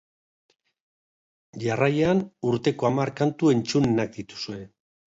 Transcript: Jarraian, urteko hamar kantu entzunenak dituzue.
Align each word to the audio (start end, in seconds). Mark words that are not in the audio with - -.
Jarraian, 1.65 2.23
urteko 2.55 2.91
hamar 2.93 3.15
kantu 3.23 3.55
entzunenak 3.59 4.21
dituzue. 4.21 4.63